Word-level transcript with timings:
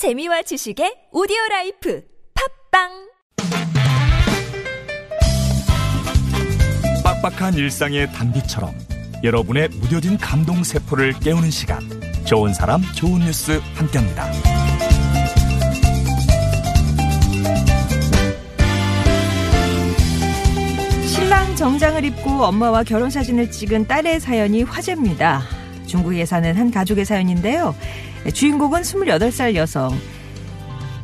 재미와 0.00 0.40
지식의 0.40 1.08
오디오 1.12 1.36
라이프 1.50 2.02
팟빵 2.72 2.88
빡빡한 7.04 7.52
일상의 7.52 8.10
단비처럼 8.10 8.72
여러분의 9.22 9.68
무뎌진 9.68 10.16
감동 10.16 10.64
세포를 10.64 11.12
깨우는 11.20 11.50
시간 11.50 11.80
좋은 12.24 12.54
사람 12.54 12.80
좋은 12.96 13.20
뉴스 13.20 13.60
함께합니다. 13.74 14.32
신랑 21.06 21.54
정장을 21.56 22.02
입고 22.06 22.42
엄마와 22.44 22.84
결혼 22.84 23.10
사진을 23.10 23.50
찍은 23.50 23.86
딸의 23.86 24.20
사연이 24.20 24.62
화제입니다. 24.62 25.59
중국에 25.90 26.24
사는 26.24 26.56
한 26.56 26.70
가족의 26.70 27.04
사연인데요. 27.04 27.74
주인공은 28.32 28.82
28살 28.82 29.56
여성 29.56 29.90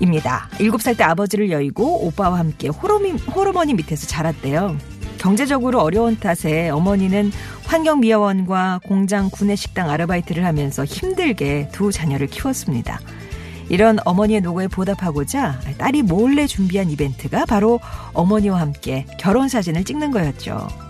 입니다. 0.00 0.48
7살 0.52 0.96
때 0.96 1.04
아버지를 1.04 1.50
여의고 1.50 2.06
오빠와 2.06 2.38
함께 2.38 2.68
호르미, 2.68 3.12
호르머니 3.12 3.74
밑에서 3.74 4.06
자랐대요. 4.06 4.76
경제적으로 5.18 5.82
어려운 5.82 6.18
탓에 6.18 6.70
어머니는 6.70 7.30
환경미화원과 7.66 8.80
공장 8.84 9.28
구내식당 9.30 9.90
아르바이트를 9.90 10.46
하면서 10.46 10.86
힘들게 10.86 11.68
두 11.72 11.92
자녀를 11.92 12.26
키웠습니다. 12.28 13.00
이런 13.68 13.98
어머니의 14.06 14.40
노고에 14.40 14.66
보답하고자 14.66 15.60
딸이 15.76 16.02
몰래 16.02 16.46
준비한 16.46 16.90
이벤트가 16.90 17.44
바로 17.44 17.80
어머니와 18.14 18.58
함께 18.58 19.04
결혼 19.18 19.48
사진을 19.48 19.84
찍는 19.84 20.10
거였죠. 20.10 20.89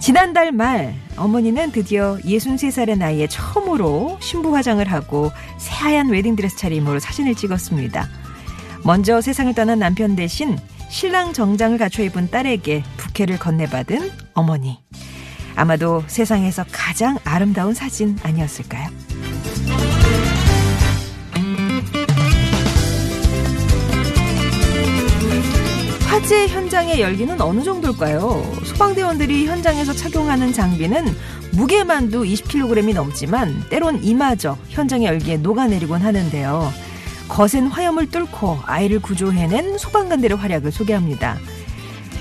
지난달 0.00 0.50
말 0.50 0.94
어머니는 1.16 1.72
드디어 1.72 2.16
63살의 2.24 2.96
나이에 2.96 3.26
처음으로 3.26 4.16
신부 4.20 4.56
화장을 4.56 4.84
하고 4.90 5.30
새하얀 5.58 6.08
웨딩드레스 6.08 6.56
차림으로 6.56 6.98
사진을 6.98 7.34
찍었습니다. 7.34 8.08
먼저 8.82 9.20
세상을 9.20 9.52
떠난 9.54 9.78
남편 9.78 10.16
대신 10.16 10.58
신랑 10.88 11.34
정장을 11.34 11.76
갖춰 11.76 12.02
입은 12.02 12.30
딸에게 12.30 12.82
부케를 12.96 13.38
건네받은 13.38 14.10
어머니. 14.32 14.82
아마도 15.54 16.02
세상에서 16.06 16.64
가장 16.72 17.18
아름다운 17.24 17.74
사진 17.74 18.16
아니었을까요? 18.22 18.88
화재 26.30 26.46
현장의 26.46 27.00
열기는 27.00 27.40
어느 27.40 27.64
정도일까요? 27.64 28.52
소방대원들이 28.64 29.46
현장에서 29.46 29.92
착용하는 29.92 30.52
장비는 30.52 31.04
무게만도 31.50 32.22
20kg이 32.22 32.94
넘지만 32.94 33.64
때론 33.68 33.98
이마저 34.04 34.56
현장의 34.68 35.08
열기에 35.08 35.38
녹아내리곤 35.38 36.02
하는데요. 36.02 36.72
거센 37.26 37.66
화염을 37.66 38.12
뚫고 38.12 38.60
아이를 38.64 39.00
구조해낸 39.00 39.76
소방관들의 39.76 40.38
활약을 40.38 40.70
소개합니다. 40.70 41.36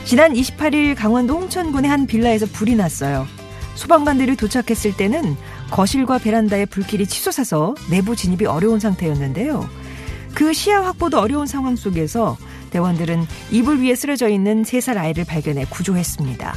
지난 0.06 0.34
28일 0.34 0.96
강원도 0.96 1.36
홍천군의 1.36 1.88
한 1.88 2.08
빌라에서 2.08 2.48
불이 2.48 2.78
났어요. 2.78 3.28
소방관들이 3.76 4.38
도착했을 4.38 4.98
때는 4.98 5.38
거실과 5.70 6.18
베란다에 6.18 6.66
불길이 6.66 7.06
치솟아서 7.06 7.76
내부 7.92 8.16
진입이 8.16 8.48
어려운 8.48 8.80
상태였는데요. 8.80 9.70
그 10.34 10.52
시야 10.52 10.84
확보도 10.84 11.20
어려운 11.20 11.46
상황 11.46 11.76
속에서 11.76 12.38
대원들은 12.70 13.26
이불 13.52 13.82
위에 13.82 13.96
쓰러져 13.96 14.30
있는 14.30 14.64
3살 14.64 14.98
아이를 14.98 15.26
발견해 15.26 15.66
구조했습니다. 15.70 16.56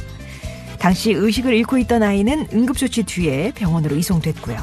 당시 0.79 1.11
의식을 1.11 1.53
잃고 1.53 1.77
있던 1.79 2.03
아이는 2.03 2.47
응급조치 2.51 3.03
뒤에 3.03 3.51
병원으로 3.55 3.95
이송됐고요. 3.95 4.57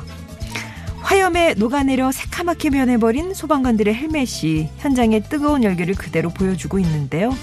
화염에 1.00 1.54
녹아내려 1.54 2.12
새카맣게 2.12 2.70
변해버린 2.70 3.34
소방관들의 3.34 3.94
헬멧이 3.94 4.68
현장의 4.78 5.24
뜨거운 5.24 5.64
열기를 5.64 5.94
그대로 5.94 6.30
보여주고 6.30 6.78
있는데요. 6.78 7.34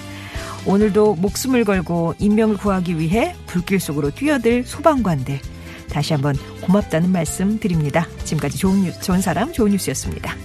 오늘도 0.65 1.15
목숨을 1.15 1.65
걸고 1.65 2.15
인명을 2.19 2.57
구하기 2.57 2.99
위해 2.99 3.35
불길 3.47 3.79
속으로 3.79 4.11
뛰어들 4.11 4.63
소방관들. 4.63 5.39
다시 5.89 6.13
한번 6.13 6.35
고맙다는 6.61 7.11
말씀 7.11 7.59
드립니다. 7.59 8.07
지금까지 8.25 8.57
좋은, 8.57 8.83
뉴, 8.83 8.91
좋은 9.01 9.21
사람, 9.21 9.51
좋은 9.51 9.71
뉴스였습니다. 9.71 10.35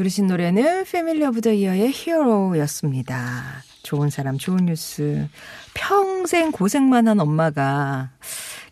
들으신 0.00 0.28
노래는 0.28 0.86
Family 0.90 1.26
of 1.26 1.42
the 1.42 1.52
Year의 1.52 1.92
Hero였습니다. 1.92 3.62
좋은 3.82 4.08
사람, 4.08 4.38
좋은 4.38 4.64
뉴스. 4.64 5.28
평생 5.74 6.52
고생만 6.52 7.06
한 7.06 7.20
엄마가 7.20 8.08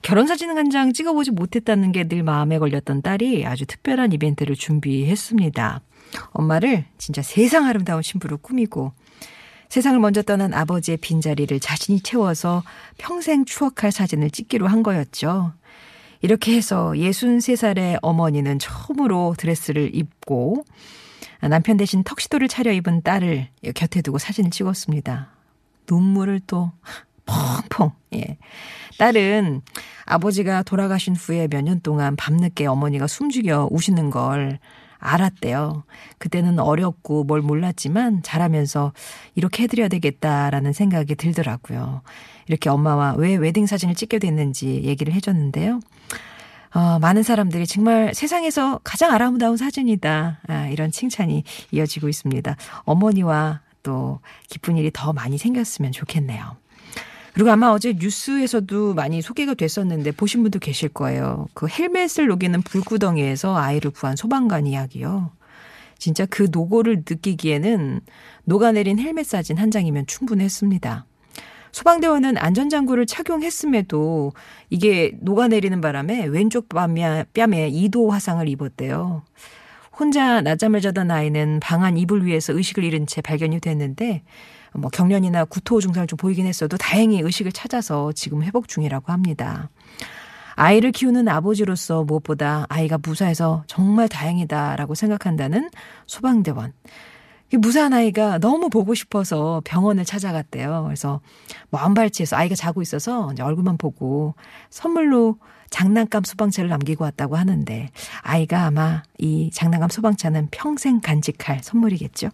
결혼 0.01 0.27
사진 0.27 0.49
한 0.57 0.71
장 0.71 0.95
찍어보지 0.95 1.33
못했다는 1.33 1.93
게 1.93 2.05
늘 2.09 2.23
마음에 2.23 2.59
걸렸던 2.59 3.03
딸이 3.03 3.45
아주 3.45 3.67
특별한 3.67 4.13
이벤트를 4.15 4.57
준비했습니다. 4.57 5.83
엄마를 6.31 6.87
진짜 6.97 7.21
세상 7.21 7.67
아름다운 7.67 8.01
신부로 8.01 8.39
꾸미고 8.39 8.93
세상을 9.69 10.01
먼저 10.01 10.23
떠난 10.23 10.55
아버지의 10.55 10.97
빈자리를 10.97 11.61
자신이 11.61 12.01
채워서 12.01 12.63
평생 12.97 13.45
추억할 13.45 13.93
사진을 13.93 14.31
찍기로 14.31 14.67
한 14.67 14.83
거였죠. 14.83 15.53
이렇게 16.23 16.57
해서 16.57 16.93
63살의 16.95 17.99
어머니는 18.01 18.59
처음으로 18.59 19.35
드레스를 19.37 19.95
입고 19.95 20.65
남편 21.49 21.77
대신 21.77 22.03
턱시도를 22.05 22.49
차려입은 22.49 23.03
딸을 23.03 23.49
곁에 23.75 24.03
두고 24.03 24.19
사진을 24.19 24.51
찍었습니다. 24.51 25.31
눈물을 25.91 26.41
또 26.47 26.73
펑펑. 27.27 27.93
예. 28.15 28.39
딸은 28.99 29.63
아버지가 30.07 30.63
돌아가신 30.63 31.15
후에 31.15 31.47
몇 31.49 31.63
년 31.63 31.81
동안 31.81 32.17
밤늦게 32.17 32.67
어머니가 32.67 33.07
숨죽여 33.07 33.69
우시는 33.71 34.11
걸 34.11 34.59
알았대요. 34.99 35.85
그때는 36.19 36.59
어렸고 36.59 37.23
뭘 37.25 37.41
몰랐지만 37.41 38.23
자라면서 38.23 38.93
이렇게 39.37 39.63
해드려야 39.63 39.89
되겠다라는 39.89 40.73
생각이 40.73 41.15
들더라고요. 41.15 42.03
이렇게 42.49 42.69
엄마와 42.69 43.15
왜 43.17 43.37
웨딩 43.37 43.67
사진을 43.67 43.95
찍게 43.95 44.19
됐는지 44.19 44.83
얘기를 44.85 45.13
해줬는데요. 45.13 45.81
어, 46.75 46.99
많은 46.99 47.23
사람들이 47.23 47.67
정말 47.67 48.15
세상에서 48.15 48.81
가장 48.85 49.13
아름다운 49.13 49.57
사진이다. 49.57 50.41
아, 50.47 50.67
이런 50.69 50.91
칭찬이 50.91 51.45
이어지고 51.71 52.09
있습니다. 52.09 52.57
어머니와 52.85 53.61
또 53.83 54.21
기쁜 54.49 54.77
일이 54.77 54.91
더 54.93 55.13
많이 55.13 55.39
생겼으면 55.39 55.93
좋겠네요. 55.93 56.57
그리고 57.33 57.51
아마 57.51 57.69
어제 57.69 57.95
뉴스에서도 57.97 58.95
많이 58.95 59.23
소개가 59.23 59.55
됐었는데 59.55 60.11
보신 60.13 60.43
분도 60.43 60.59
계실 60.59 60.89
거예요. 60.89 61.47
그 61.55 61.69
헬멧을 61.69 62.27
녹이는 62.27 62.63
불구덩이에서 62.63 63.57
아이를 63.57 63.93
구한 63.93 64.17
소방관 64.17 64.67
이야기요. 64.67 65.31
진짜 65.99 66.27
그 66.27 66.49
노고를 66.51 67.05
느끼기에는 67.09 68.01
녹아내린 68.45 68.99
헬멧 68.99 69.27
사진 69.27 69.57
한 69.59 69.71
장이면 69.71 70.07
충분했습니다. 70.07 71.07
소방대원은 71.73 72.39
안전장구를 72.39 73.07
착용했음에도 73.07 74.33
이게 74.71 75.13
녹아내리는 75.21 75.81
바람에 75.81 76.25
왼쪽 76.27 76.69
뺨에, 76.69 77.25
뺨에 77.35 77.71
2도 77.71 78.11
화상을 78.11 78.47
입었대요. 78.49 79.23
혼자 79.99 80.41
낮잠을 80.41 80.81
자던 80.81 81.11
아이는 81.11 81.59
방안 81.61 81.97
이불 81.97 82.25
위에서 82.25 82.53
의식을 82.53 82.85
잃은 82.85 83.07
채 83.07 83.21
발견이 83.21 83.61
됐는데 83.61 84.23
뭐 84.75 84.91
경련이나 84.91 85.45
구토 85.45 85.81
증상을 85.81 86.07
좀 86.07 86.17
보이긴 86.17 86.47
했어도 86.47 86.77
다행히 86.77 87.21
의식을 87.21 87.53
찾아서 87.53 88.13
지금 88.13 88.43
회복 88.43 88.69
중이라고 88.69 89.13
합니다. 89.13 89.71
아이를 90.55 90.93
키우는 90.93 91.29
아버지로서 91.29 92.05
무엇보다 92.05 92.67
아이가 92.69 92.99
무사해서 93.01 93.63
정말 93.67 94.09
다행이다라고 94.09 94.95
생각한다는 94.95 95.71
소방대원. 96.07 96.73
무사한 97.57 97.93
아이가 97.95 98.39
너무 98.39 98.69
보고 98.69 98.95
싶어서 98.95 99.63
병원을 99.65 100.05
찾아갔대요. 100.05 100.85
그래서 100.85 101.21
먼 101.71 101.95
발치에서 101.95 102.37
아이가 102.37 102.55
자고 102.55 102.83
있어서 102.83 103.33
얼굴만 103.41 103.79
보고 103.79 104.35
선물로 104.71 105.39
장난감 105.71 106.25
소방차를 106.25 106.69
남기고 106.71 107.05
왔다고 107.05 107.37
하는데 107.37 107.89
아이가 108.23 108.65
아마 108.65 109.03
이 109.19 109.51
장난감 109.53 109.89
소방차는 109.89 110.49
평생 110.51 111.01
간직할 111.01 111.61
선물이겠죠. 111.63 112.31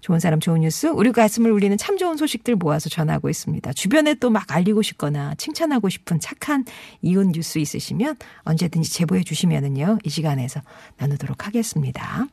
좋은 0.00 0.20
사람 0.20 0.38
좋은 0.38 0.60
뉴스 0.60 0.86
우리 0.86 1.10
가슴을 1.10 1.50
울리는 1.50 1.76
참 1.78 1.96
좋은 1.96 2.16
소식들 2.16 2.54
모아서 2.54 2.88
전하고 2.88 3.28
있습니다. 3.28 3.72
주변에 3.72 4.14
또 4.14 4.30
막 4.30 4.52
알리고 4.54 4.82
싶거나 4.82 5.34
칭찬하고 5.36 5.88
싶은 5.88 6.20
착한 6.20 6.64
이웃 7.02 7.26
뉴스 7.26 7.58
있으시면 7.58 8.16
언제든지 8.42 8.92
제보해 8.92 9.24
주시면은요. 9.24 9.98
이 10.04 10.08
시간에서 10.10 10.60
나누도록 10.98 11.46
하겠습니다. 11.46 12.26